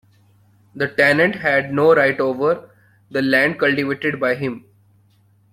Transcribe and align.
The 0.73 0.87
tenant 0.87 1.35
had 1.35 1.71
no 1.75 1.93
right 1.95 2.19
over 2.19 2.71
the 3.11 3.21
land 3.21 3.59
cultivated 3.59 4.19
by 4.19 4.33
him. 4.33 4.65